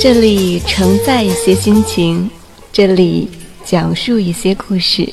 [0.00, 2.30] 这里承载一些心情，
[2.72, 3.28] 这里
[3.64, 5.12] 讲述一些故事。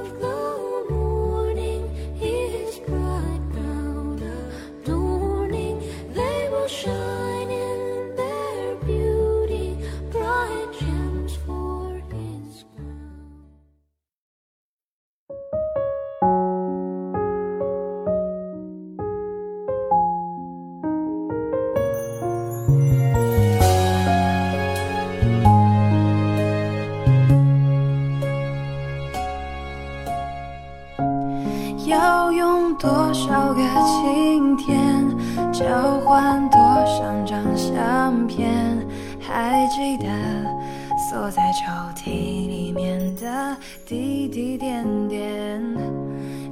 [41.81, 45.59] 抽屉里面的滴滴点点，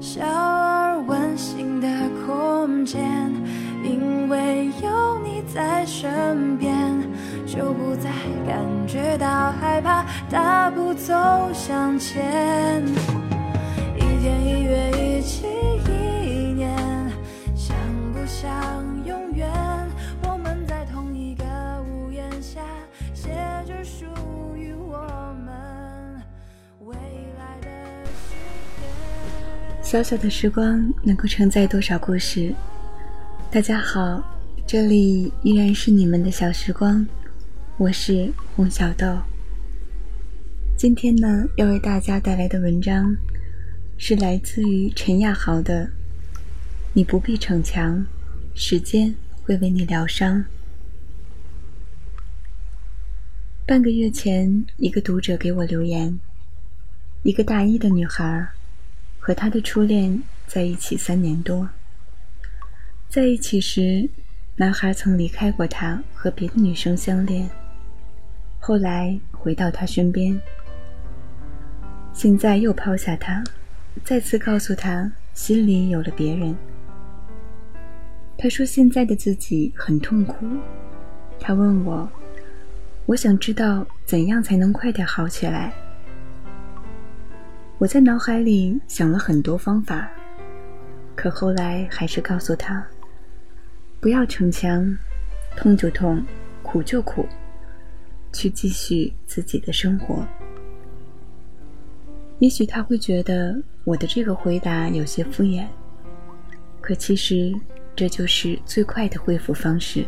[0.02, 1.88] 小而温馨的
[2.26, 3.04] 空间，
[3.84, 6.74] 因为有你在身边，
[7.46, 8.10] 就不再
[8.48, 8.58] 感
[8.88, 11.14] 觉到害怕，大步走
[11.54, 12.84] 向前。
[13.96, 15.46] 一天一月一期
[15.86, 16.76] 一年，
[17.56, 17.76] 想
[18.14, 18.79] 不想
[29.90, 32.54] 小小的时光能够承载多少故事？
[33.50, 34.24] 大家好，
[34.68, 37.04] 这里依然是你们的小时光，
[37.76, 39.18] 我是洪小豆。
[40.78, 43.18] 今天呢，要为大家带来的文章
[43.98, 45.86] 是来自于陈亚豪的
[46.94, 48.06] 《你不必逞强，
[48.54, 50.38] 时间会为你疗伤》。
[53.66, 56.20] 半个月前，一个读者给我留言，
[57.24, 58.50] 一个大一的女孩。
[59.30, 61.70] 和他的初恋在一起三年多。
[63.08, 64.10] 在一起时，
[64.56, 67.48] 男孩曾离开过他，和别的女生相恋。
[68.58, 70.36] 后来回到他身边，
[72.12, 73.44] 现在又抛下他，
[74.04, 76.56] 再次告诉他心里有了别人。
[78.36, 80.48] 他说现在的自己很痛苦。
[81.40, 82.10] 他问我，
[83.06, 85.72] 我想知道怎样才能快点好起来。
[87.80, 90.12] 我在脑海里想了很多方法，
[91.16, 92.86] 可后来还是告诉他：
[94.02, 94.86] 不要逞强，
[95.56, 96.22] 痛就痛，
[96.62, 97.26] 苦就苦，
[98.34, 100.28] 去继续自己的生活。
[102.40, 105.66] 也许他会觉得我的这个回答有些敷衍，
[106.82, 107.56] 可其实
[107.96, 110.06] 这就是最快的恢复方式。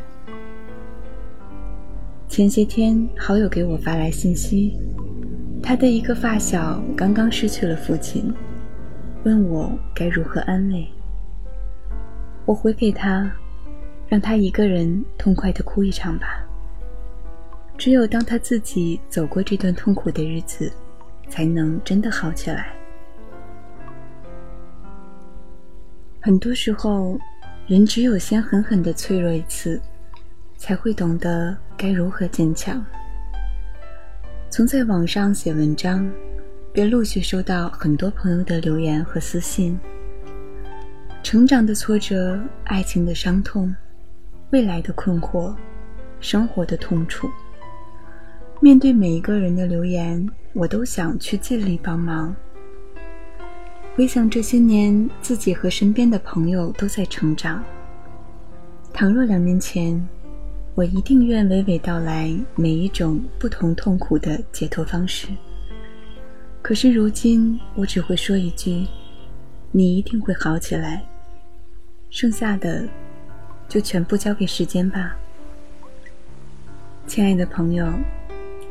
[2.27, 4.77] 前些天，好友给我发来信息。
[5.63, 8.33] 他的一个发小刚刚失去了父亲，
[9.23, 10.87] 问我该如何安慰。
[12.45, 13.31] 我回给他，
[14.07, 16.43] 让他一个人痛快的哭一场吧。
[17.77, 20.71] 只有当他自己走过这段痛苦的日子，
[21.29, 22.73] 才能真的好起来。
[26.19, 27.17] 很多时候，
[27.67, 29.81] 人只有先狠狠的脆弱一次，
[30.57, 32.83] 才会懂得该如何坚强。
[34.53, 36.05] 从在网上写文章，
[36.73, 39.79] 便陆续收到很多朋友的留言和私信。
[41.23, 43.73] 成长的挫折，爱情的伤痛，
[44.49, 45.55] 未来的困惑，
[46.19, 47.29] 生活的痛楚。
[48.59, 52.35] 面对每一个人的留言，我都想去尽力帮忙。
[53.95, 57.63] 回想这些年，自己和身边的朋友都在成长。
[58.91, 60.05] 倘若两年前，
[60.73, 65.27] 我一定愿娓娓道来每一种不同痛苦的解脱方式。
[66.61, 68.87] 可是如今，我只会说一句
[69.71, 71.03] ：“你一定会好起来。”
[72.09, 72.87] 剩下的，
[73.67, 75.15] 就全部交给时间吧。
[77.05, 77.91] 亲爱的朋友，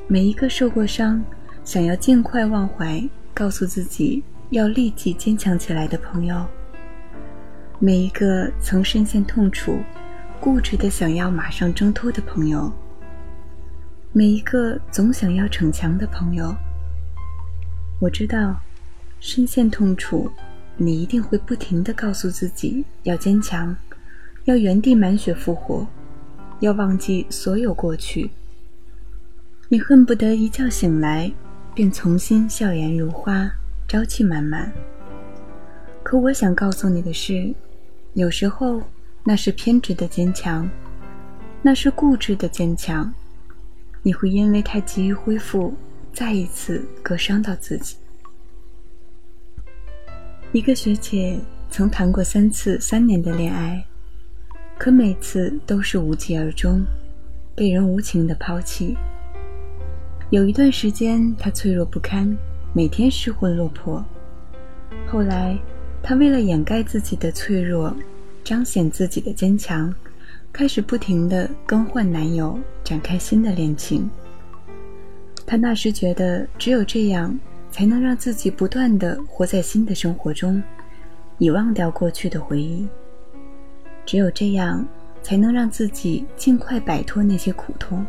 [0.07, 1.23] 每一个受过伤、
[1.65, 3.03] 想要尽快忘怀、
[3.35, 6.47] 告诉自己要立即坚强起来的朋友，
[7.79, 9.79] 每一个曾深陷痛楚、
[10.41, 12.73] 固执的想要马上挣脱的朋友，
[14.11, 16.57] 每一个总想要逞强的朋友。
[18.01, 18.59] 我知道，
[19.21, 20.31] 深陷痛楚，
[20.79, 23.77] 你一定会不停的告诉自己要坚强，
[24.45, 25.87] 要原地满血复活，
[26.61, 28.31] 要忘记所有过去。
[29.69, 31.31] 你恨不得一觉醒来，
[31.75, 33.53] 便重新笑颜如花，
[33.87, 34.73] 朝气满满。
[36.03, 37.55] 可我想告诉你的是，
[38.15, 38.83] 有时候
[39.31, 40.69] 那是偏执的坚强，
[41.63, 43.15] 那是固执的坚强，
[44.03, 45.73] 你会因为太急于恢复。
[46.13, 47.95] 再一次割伤到自己。
[50.51, 51.39] 一个学姐
[51.71, 53.81] 曾谈过三次三年的恋爱，
[54.77, 56.85] 可每次都是无疾而终，
[57.55, 58.97] 被人无情的抛弃。
[60.31, 62.37] 有一段时间，她脆弱不堪，
[62.75, 64.05] 每天失魂落魄。
[65.07, 65.57] 后来，
[66.03, 67.97] 她为了掩盖自己的脆弱，
[68.43, 69.93] 彰显自己的坚强，
[70.53, 74.09] 开始不停的更换男友，展开新的恋情。
[75.47, 77.39] 她那时觉得，只有这样，
[77.71, 80.63] 才能让自己不断的活在新的生活中，
[81.39, 82.89] 以忘掉过去的回忆。
[84.07, 84.87] 只有这样，
[85.23, 88.05] 才能让自己尽快摆脱那些苦痛。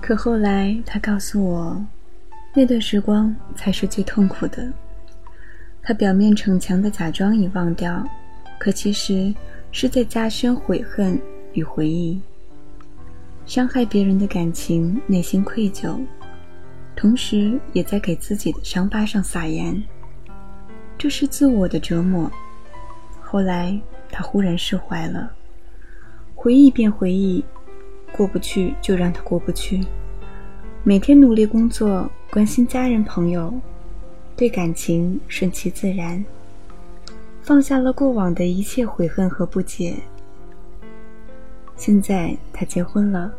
[0.00, 1.84] 可后来，她告诉我，
[2.54, 4.72] 那段时光才是最痛苦的。
[5.82, 8.06] 她表面逞强的假装已忘掉，
[8.58, 9.32] 可其实
[9.70, 11.20] 是在加深悔恨
[11.52, 12.20] 与回忆。
[13.46, 15.98] 伤害别人的感情，内心愧疚，
[16.94, 19.82] 同时也在给自己的伤疤上撒盐，
[20.98, 22.30] 这是自我的折磨。
[23.22, 23.78] 后来
[24.10, 25.32] 他忽然释怀了，
[26.34, 27.42] 回忆便回忆，
[28.12, 29.80] 过不去就让他过不去，
[30.82, 33.52] 每天努力工作，关心家人朋友，
[34.36, 36.22] 对感情顺其自然，
[37.48, 39.94] 放下了过往的一切悔恨和不解。
[41.76, 43.32] 现在他结婚了，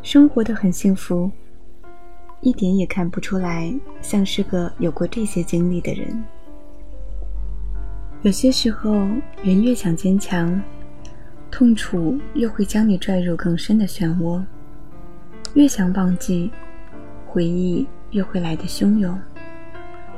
[0.00, 1.30] 生活的很幸福，
[2.40, 3.70] 一点也看不出来
[4.00, 6.24] 像是个有过这些经历的人。
[8.22, 8.92] 有些时候，
[9.42, 10.58] 人越想坚强，
[11.50, 14.42] 痛楚又会将你拽入更深的漩涡；
[15.52, 16.50] 越想忘记，
[17.26, 19.14] 回忆越会来的汹涌；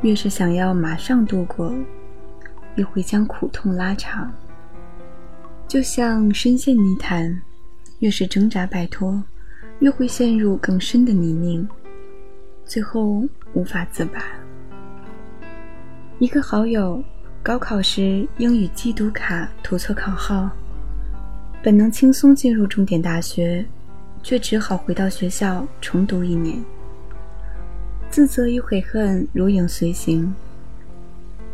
[0.02, 1.74] 越是想要马上度过，
[2.76, 4.32] 又会将苦痛拉长。
[5.68, 7.42] 就像深陷泥潭，
[7.98, 9.20] 越是挣扎摆脱，
[9.80, 11.66] 越会陷入更深的泥泞，
[12.64, 14.22] 最后无法自拔。
[16.18, 17.02] 一个好友
[17.42, 20.48] 高考时英语机读卡涂错考号，
[21.62, 23.66] 本能轻松进入重点大学，
[24.22, 26.58] 却只好回到学校重读一年。
[28.08, 30.32] 自责与悔恨如影随形。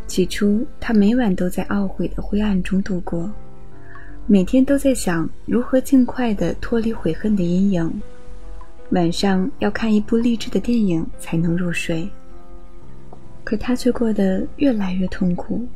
[0.07, 3.31] 起初，他每晚都在懊悔的灰暗中度过。
[4.25, 8.01] 每天都在想如何尽快的脱离悔恨的阴影，
[8.91, 12.09] 晚上要看一部励志的电影才能入睡。
[13.43, 15.67] 可他却过得越来越痛苦，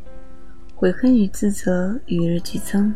[0.76, 2.94] 悔恨与自责与日俱增。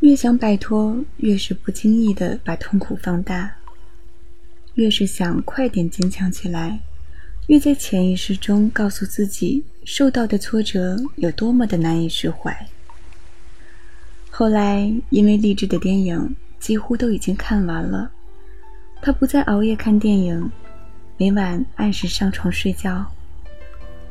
[0.00, 3.50] 越想摆脱，越是不经意的把痛苦放大；
[4.74, 6.80] 越是想快点坚强起来，
[7.50, 12.56] 越在潜意识中告诉自己受到的挫折有多么的难以释怀。
[14.30, 18.08] 后来，因为励志的电影几乎都已经看完了，
[19.02, 20.48] 他不再熬夜看电影，
[21.16, 23.04] 每晚按时上床睡觉。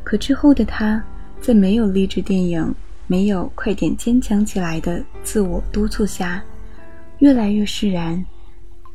[0.03, 1.01] 可之后的他，
[1.39, 2.75] 在没有励志电影、
[3.07, 6.43] 没有快点坚强起来的自我督促下，
[7.19, 8.25] 越来越释然，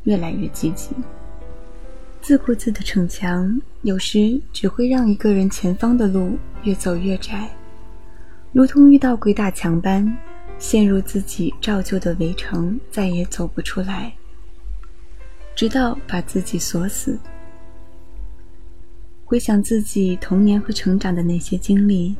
[0.03, 0.91] 越来越积极。
[2.27, 7.47] 自顾自的逞强，有时只会让一个人前方的路越走越窄，
[8.51, 10.17] 如同遇到鬼打墙般。
[10.57, 14.11] 陷入自己照旧的围城，再也走不出来，
[15.55, 17.19] 直到把自己锁死。
[19.23, 22.15] 回想自己童年和成长的那些经历，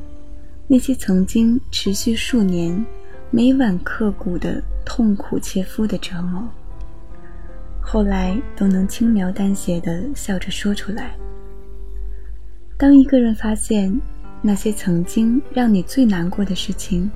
[0.68, 2.86] 那些曾经持续数年、
[3.32, 6.48] 每晚刻骨的痛苦切肤的折磨，
[7.88, 11.16] 后来都能轻描淡写的笑着说出来。
[12.78, 13.96] 当一个人发现
[14.42, 17.10] 那些曾经让你最难过的事情，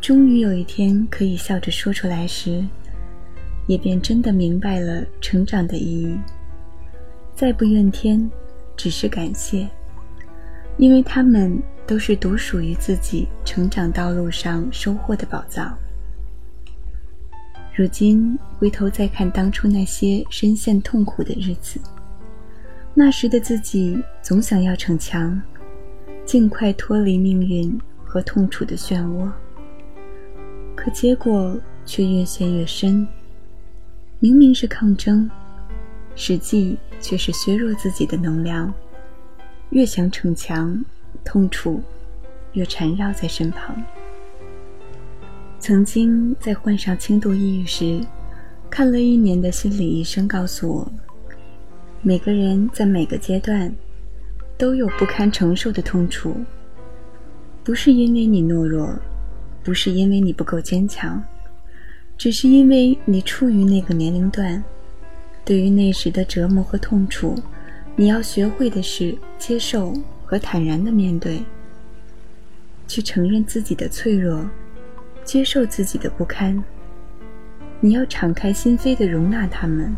[0.00, 2.64] 终于有一天可以笑着说出来时，
[3.66, 6.18] 也便真的明白了成长的意义。
[7.34, 8.28] 再不怨天，
[8.76, 9.68] 只是感谢，
[10.78, 15.76] 因为他们都是独属于自己成长道路上收获的宝藏。
[17.80, 21.80] 如今回头再看当初那些深陷痛苦的日子，
[22.92, 25.40] 那时的自己总想要逞强，
[26.26, 29.32] 尽快脱离命运和痛楚的漩涡。
[30.76, 33.08] 可结果却越陷越深。
[34.18, 35.30] 明明是抗争，
[36.14, 38.70] 实际却是削弱自己的能量。
[39.70, 40.84] 越想逞强，
[41.24, 41.82] 痛楚
[42.52, 43.74] 越缠绕在身旁。
[45.60, 48.00] 曾经在患上轻度抑郁时，
[48.70, 50.92] 看了一年的心理医生告诉我，
[52.00, 53.70] 每个人在每个阶段
[54.56, 56.34] 都有不堪承受的痛楚，
[57.62, 58.98] 不是因为你懦弱，
[59.62, 61.22] 不是因为你不够坚强，
[62.16, 64.64] 只是因为你处于那个年龄段，
[65.44, 67.38] 对于那时的折磨和痛楚。
[67.96, 69.92] 你要学会的是接受
[70.24, 71.42] 和坦然的面对，
[72.88, 74.48] 去承认自己的脆弱，
[75.30, 76.60] 接受自己的不堪。
[77.78, 79.94] 你要敞开心扉的容纳他们，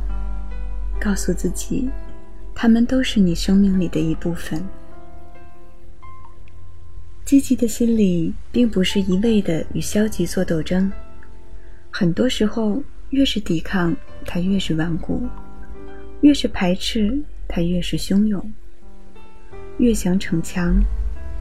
[1.01, 1.89] 告诉自己，
[2.55, 4.63] 他们都是你生命里的一部分。
[7.25, 10.93] 积极的心理并不是一味的与消极做斗争，
[11.91, 13.97] 很多时候越是抵抗，
[14.27, 15.23] 它越是顽固；
[16.21, 17.19] 越是排斥。
[17.49, 18.53] 它越是汹涌，
[19.79, 20.79] 越想逞强，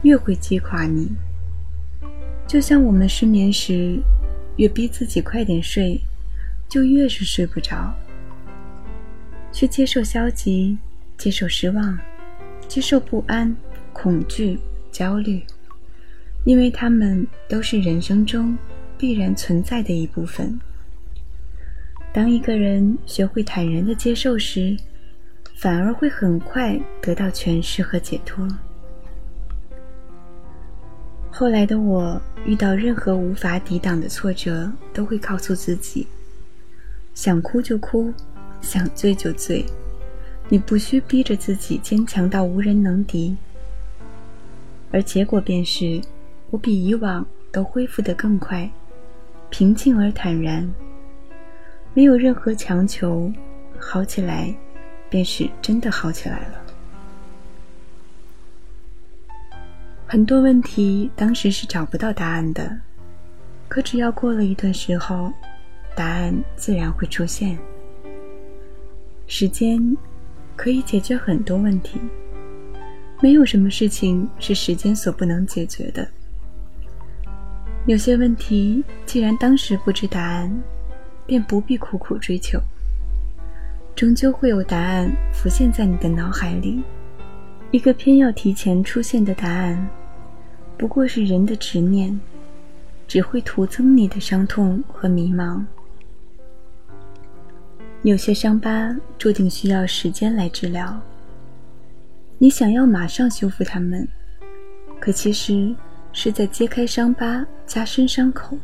[0.02, 1.10] 越会击垮你。
[2.46, 3.98] 就像我们失眠时，
[4.56, 5.98] 越逼自己快点睡，
[6.68, 7.94] 就越是睡不着。
[9.50, 10.76] 去接受消极，
[11.16, 11.98] 接受失望，
[12.68, 13.54] 接受不安、
[13.92, 14.58] 恐惧、
[14.90, 15.42] 焦虑，
[16.44, 18.56] 因为他们都是人生中
[18.98, 20.58] 必然存在的一部分。
[22.12, 24.76] 当一个人学会坦然的接受时，
[25.54, 28.46] 反而会很快得到诠释和解脱。
[31.34, 36.06] 后来的我遇到任何无法抵挡的挫折，都会告诉自己：
[37.14, 38.12] 想哭就哭，
[38.60, 39.64] 想醉就醉，
[40.50, 43.34] 你不需逼着自己坚强到无人能敌。
[44.90, 46.02] 而结果便是，
[46.50, 48.70] 我比以往都恢复得更快，
[49.48, 50.70] 平静而坦然，
[51.94, 53.32] 没有任何强求，
[53.78, 54.54] 好起来。
[55.10, 56.61] 便是真的好起来了。
[60.12, 62.78] 很多问题当时是找不到答案的，
[63.66, 65.32] 可只要过了一段时候，
[65.96, 67.58] 答案自然会出现。
[69.26, 69.96] 时间
[70.54, 71.98] 可以解决很多问题，
[73.22, 76.06] 没有什么事情是时间所不能解决的。
[77.86, 80.62] 有些问题既然当时不知答案，
[81.24, 82.60] 便不必苦苦追求。
[83.96, 86.82] 终究会有答案浮现在你的脑海里，
[87.70, 89.88] 一个偏要提前出现的答案，
[90.82, 92.18] 不过是人的执念，
[93.06, 95.64] 只会徒增你的伤痛和迷茫。
[98.02, 101.00] 有些伤疤注定需要时间来治疗，
[102.36, 104.08] 你想要马上修复它们，
[104.98, 105.72] 可其实
[106.12, 108.58] 是在揭开伤疤，加深伤口。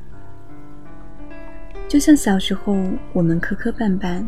[1.86, 2.76] 就像小时候
[3.12, 4.26] 我们磕磕绊绊。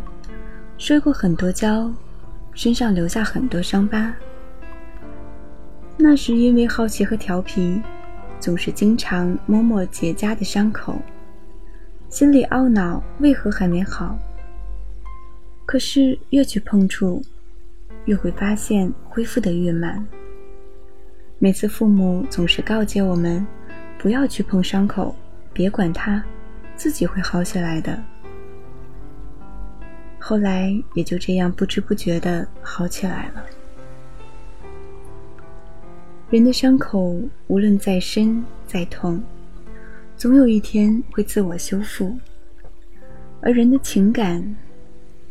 [0.79, 1.93] 摔过很多跤，
[2.55, 4.15] 身上留下很多伤疤。
[6.03, 7.81] 那时因为好奇和调皮，
[8.41, 10.97] 总是经常摸摸结痂的伤口，
[12.09, 14.19] 心里懊恼为何还没好。
[15.67, 17.23] 可是越去碰触，
[18.07, 20.05] 越会发现恢复的越慢。
[21.39, 23.47] 每次父母总是告诫我们，
[23.99, 25.15] 不要去碰伤口，
[25.53, 26.25] 别管它，
[26.77, 28.03] 自己会好起来的。
[30.19, 33.45] 后来也就这样不知不觉的好起来了。
[36.31, 39.21] 人的伤口无论再深再痛，
[40.17, 42.17] 总有一天会自我修复。
[43.41, 44.55] 而人的情感，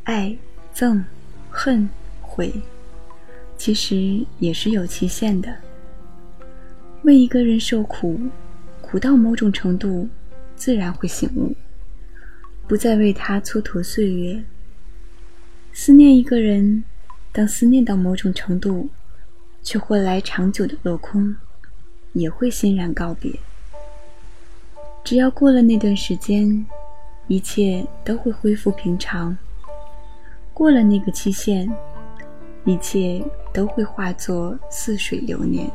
[0.03, 0.36] 爱、
[0.75, 1.01] 憎、
[1.50, 1.88] 恨、
[2.20, 2.51] 悔，
[3.56, 5.56] 其实也是有期限的。
[7.03, 8.20] 为一个人受苦，
[8.82, 10.06] 苦到某种程度，
[10.58, 11.56] 自然会醒悟，
[12.68, 14.44] 不再为他蹉跎岁月。
[15.72, 16.84] 思念一个人，
[17.32, 18.89] 当思念到某种程度，
[19.62, 21.36] 却换来长久的落空，
[22.13, 23.32] 也会欣然告别。
[25.04, 26.66] 只要过了那段时间，
[27.28, 29.38] 一切都会恢复平常。
[30.54, 31.72] 过了那个期限，
[32.66, 33.24] 一切
[33.54, 35.70] 都会化作似水流年。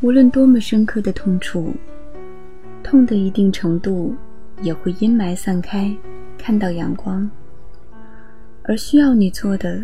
[0.00, 1.74] 无论多么深刻的痛楚，
[2.82, 4.14] 痛的一定程度，
[4.60, 5.90] 也会阴霾散开，
[6.36, 7.28] 看到阳光。
[8.64, 9.82] 而需要你做的，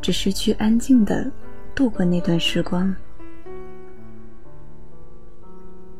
[0.00, 1.30] 只是去安静的
[1.82, 2.94] 度过那段时光。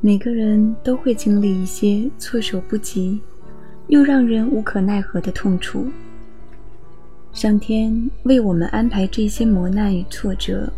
[0.01, 3.21] 每个人都会经历一些措手不及，
[3.89, 5.89] 又让人无可奈何的痛楚。
[7.33, 10.73] 上天为我们安排这些磨难与挫折，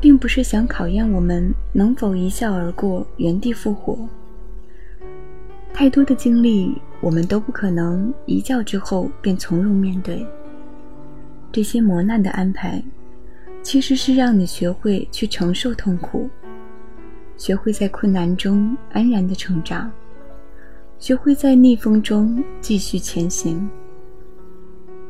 [0.00, 3.98] 并不是想考验我们能否一笑而过、原地复活。
[5.74, 10.26] 太多的经历，我们都不可能一觉之后便从容面对。
[11.52, 12.82] 这些磨难的安排，
[13.62, 16.28] 其实是让你学会去承受痛苦，
[17.36, 19.90] 学会在困难中安然的成长，
[20.98, 23.68] 学会在逆风中继续前行。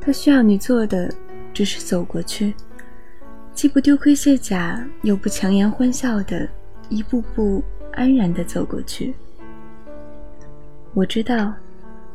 [0.00, 1.12] 他需要你做的，
[1.52, 2.54] 只是走过去，
[3.54, 6.48] 既不丢盔卸甲，又不强颜欢笑的，
[6.88, 7.62] 一步步
[7.92, 9.14] 安然的走过去。
[10.94, 11.54] 我知道，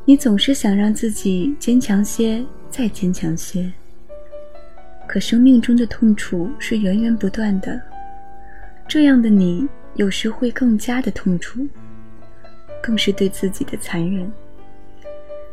[0.03, 3.71] 你总是想让自己坚强些，再坚强些。
[5.07, 7.79] 可生命中的痛楚是源源不断的，
[8.87, 11.67] 这样的你有时会更加的痛楚，
[12.81, 14.31] 更是对自己的残忍。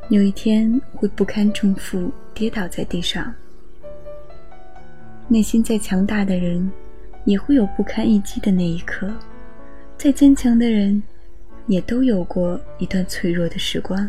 [0.09, 3.33] 有一天会不堪重负，跌倒在地上。
[5.29, 6.71] 内心再强大的人，
[7.25, 9.09] 也会有不堪一击的那一刻；
[9.99, 11.03] 再坚强的人，
[11.67, 14.09] 也都有过一段脆弱的时光。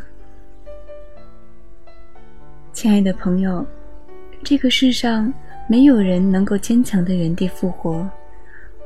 [2.71, 3.65] 亲爱的朋友。
[4.43, 5.31] 这个世上
[5.67, 8.09] 没有人能够坚强的原地复活，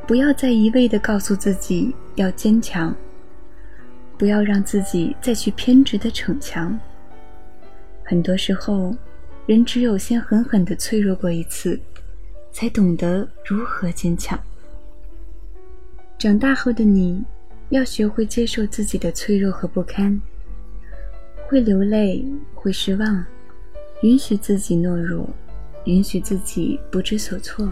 [0.05, 2.95] 不要再一味的告诉自己要坚强，
[4.17, 6.77] 不要让自己再去偏执的逞强。
[8.03, 8.95] 很多时候，
[9.47, 11.79] 人只有先狠狠的脆弱过一次，
[12.51, 14.39] 才懂得如何坚强。
[16.19, 17.23] 长大后的你，
[17.69, 20.21] 要学会接受自己的脆弱和不堪，
[21.47, 23.25] 会流泪，会失望，
[24.01, 25.27] 允许自己懦弱。
[25.85, 27.71] 允许自己不知所措，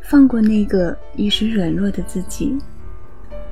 [0.00, 2.56] 放过那个一时软弱的自己，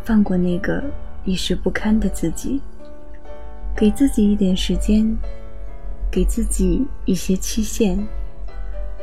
[0.05, 0.83] 放过那个
[1.25, 2.61] 一时不堪的自己，
[3.77, 5.17] 给自己一点时间，
[6.11, 7.99] 给自己一些期限，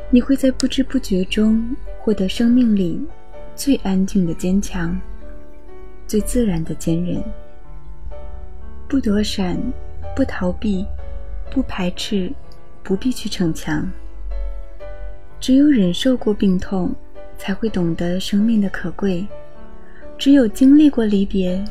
[0.10, 3.02] 你会在不知不觉中获得生命里
[3.56, 5.00] 最安静的坚强，
[6.08, 7.24] 最自然的坚韧。
[8.88, 9.58] 不躲闪，
[10.14, 10.86] 不逃避，
[11.50, 12.30] 不排斥，
[12.84, 13.90] 不必去逞强。
[15.42, 16.94] 只有忍受过病痛，
[17.36, 19.26] 才会懂得生命的可贵；
[20.16, 21.66] 只有经历过离别，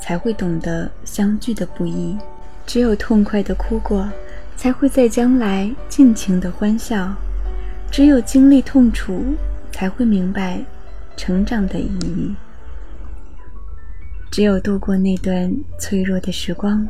[0.00, 2.18] 才会懂得相聚的不易；
[2.66, 4.10] 只有痛快的哭过，
[4.56, 7.14] 才会在将来尽情的欢笑；
[7.92, 9.24] 只有经历痛楚，
[9.70, 10.60] 才会明白
[11.16, 12.34] 成长的意义；
[14.32, 16.84] 只有度过那段脆弱的时光，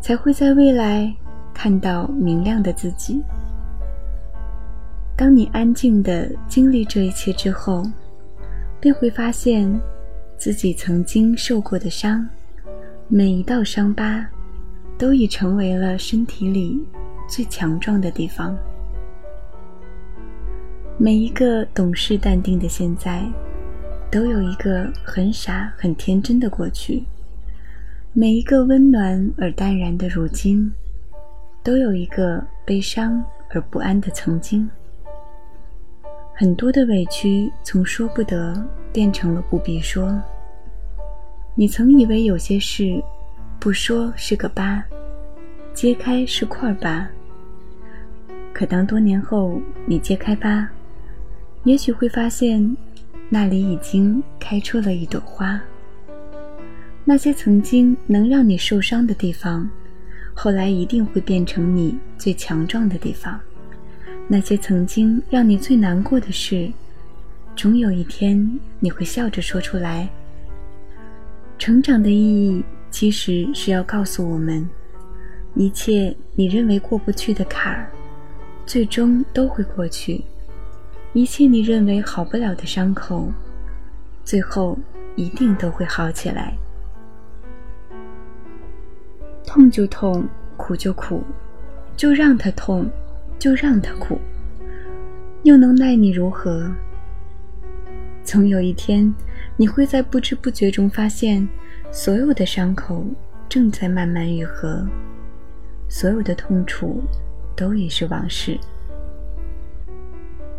[0.00, 1.12] 才会在未来
[1.52, 3.20] 看到明亮的自己。
[5.20, 7.82] 当你安静的经历这一切之后，
[8.80, 9.78] 便会发现，
[10.38, 12.26] 自己曾经受过的伤，
[13.06, 14.26] 每一道伤疤，
[14.96, 16.82] 都已成为了身体里
[17.28, 18.56] 最强壮的地方。
[20.96, 23.22] 每一个懂事淡定的现在，
[24.10, 27.04] 都有一个很傻很天真的过去；
[28.14, 30.72] 每一个温暖而淡然的如今，
[31.62, 34.66] 都有一个悲伤而不安的曾经。
[36.40, 40.18] 很多的委屈从说不得变成了不必说。
[41.54, 42.98] 你曾以为有些事
[43.58, 44.82] 不说是个疤，
[45.74, 47.06] 揭开是块疤。
[48.54, 50.66] 可当多年后你揭开疤，
[51.64, 52.74] 也许会发现
[53.28, 55.60] 那里已经开出了一朵花。
[57.04, 59.68] 那些曾经能让你受伤的地方，
[60.32, 63.38] 后来一定会变成你最强壮的地方。
[64.32, 66.70] 那些曾经让你最难过的事，
[67.56, 70.08] 总有一天你会笑着说出来。
[71.58, 74.70] 成长的意义其实是要告诉我们，
[75.56, 77.90] 一切你认为过不去的坎儿，
[78.64, 80.22] 最终都会过去；
[81.12, 83.32] 一切你认为好不了的伤口，
[84.24, 84.78] 最后
[85.16, 86.56] 一定都会好起来。
[89.44, 90.24] 痛就痛，
[90.56, 91.24] 苦就苦，
[91.96, 92.88] 就让它痛。
[93.40, 94.20] 就让他苦，
[95.44, 96.70] 又能奈你如何？
[98.22, 99.12] 总有一天，
[99.56, 101.48] 你会在不知不觉中发现，
[101.90, 103.02] 所有的伤口
[103.48, 104.86] 正在慢慢愈合，
[105.88, 107.02] 所有的痛楚
[107.56, 108.58] 都已是往事。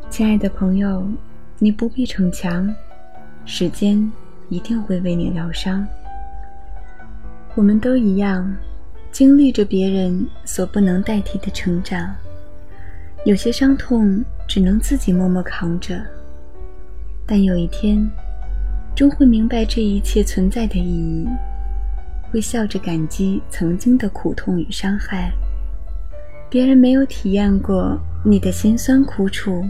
[0.09, 1.07] 亲爱的朋友，
[1.59, 2.67] 你不必逞强，
[3.45, 4.11] 时间
[4.49, 5.87] 一定会为你疗伤。
[7.53, 8.51] 我们都一样，
[9.11, 12.11] 经历着别人所不能代替的成长。
[13.23, 16.01] 有些伤痛只能自己默默扛着，
[17.23, 18.09] 但有一天，
[18.95, 21.27] 终会明白这一切存在的意义，
[22.31, 25.31] 会笑着感激曾经的苦痛与伤害。
[26.49, 29.63] 别人没有体验过你的辛酸苦楚，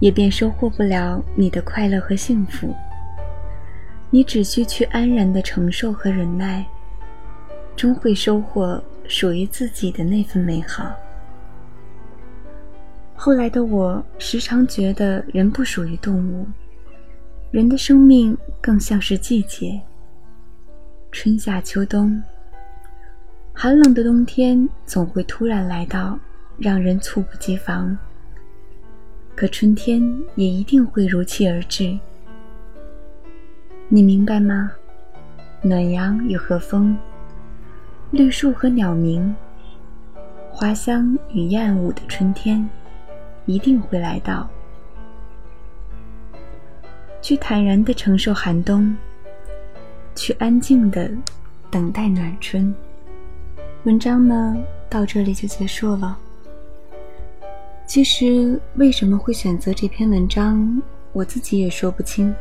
[0.00, 2.74] 也便收获不了你的快乐和幸福。
[4.08, 6.64] 你只需去安然的承受和忍耐，
[7.76, 10.90] 终会收获属于自己的那份美好。
[13.24, 16.46] 后来的我时常觉得，人不属于动物，
[17.50, 19.80] 人的生命更像是季节。
[21.10, 22.22] 春夏秋冬，
[23.54, 26.18] 寒冷的冬天总会突然来到，
[26.58, 27.96] 让人猝不及防。
[29.34, 30.02] 可春天
[30.34, 31.98] 也一定会如期而至。
[33.88, 34.70] 你明白吗？
[35.62, 36.94] 暖阳与和风，
[38.10, 39.34] 绿树和鸟鸣，
[40.50, 42.68] 花香与燕舞的春天，
[43.46, 44.48] 一定会来到。
[47.20, 48.96] 去坦然的承受寒冬。
[50.16, 51.10] 去安静的
[51.70, 52.72] 等待暖春。
[53.82, 54.56] 文章呢，
[54.88, 56.16] 到这里就结束了。
[57.84, 60.80] 其实为什么会选择这篇文章，
[61.12, 62.32] 我自己也说不清。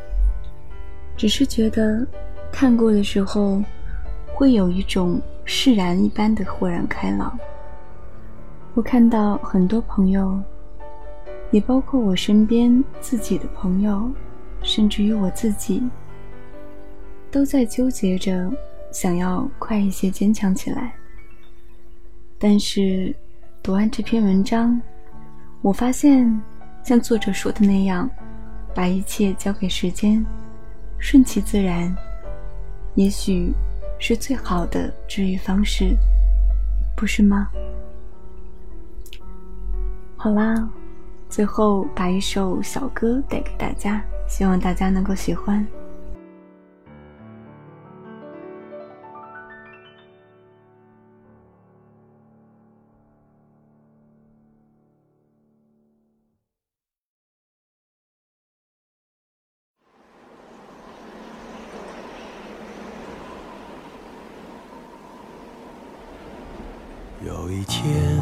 [1.18, 2.06] 只是觉得
[2.52, 3.60] 看过的时候，
[4.36, 7.36] 会有一种释然一般的豁然开朗。
[8.76, 10.40] 我看到很多朋友，
[11.54, 14.12] 也包括我身边自己的朋友，
[14.64, 15.84] 甚至于我自己。
[17.30, 18.52] 都在纠结着，
[18.92, 20.96] 想要快一些坚强起来。
[22.40, 23.16] 但是，
[23.62, 24.82] 读完这篇文章，
[25.62, 26.42] 我发现，
[26.84, 28.10] 像作者说的那样，
[28.74, 30.26] 把一切交给时间，
[30.98, 31.96] 顺其自然，
[32.96, 33.54] 也许
[34.00, 35.96] 是最好的治愈方式，
[36.96, 37.48] 不是吗？
[40.18, 40.68] 好啦，
[41.34, 45.66] 最后把一首小歌带给大家，希望大家能够喜欢。
[67.26, 68.22] 有一天，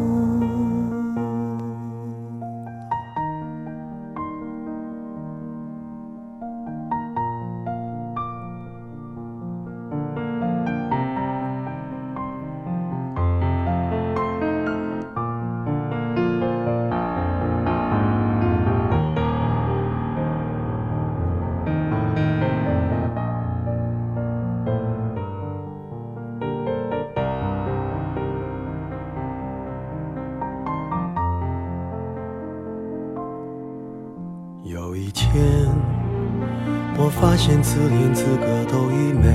[37.43, 39.27] 现自怜资格都已没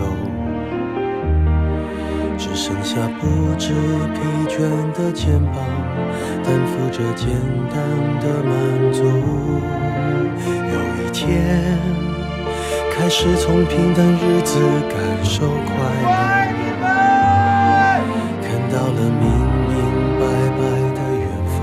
[0.00, 0.02] 有，
[2.36, 3.72] 只剩下不知
[4.14, 4.58] 疲倦
[4.94, 5.62] 的肩膀，
[6.42, 7.28] 担负着简
[7.70, 7.78] 单
[8.18, 8.52] 的满
[8.92, 9.04] 足。
[10.72, 11.78] 有一天，
[12.92, 14.58] 开始从平淡日子
[14.90, 15.70] 感受快
[16.02, 16.84] 乐，
[18.42, 19.24] 看到了明
[19.68, 19.72] 明
[20.18, 20.60] 白白
[20.96, 21.54] 的远方，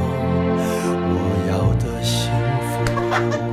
[1.11, 1.13] 我
[1.49, 2.31] 要的幸
[2.71, 3.52] 福。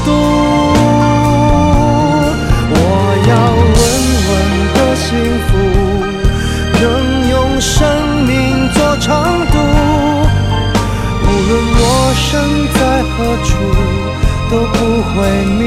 [15.21, 15.60] 不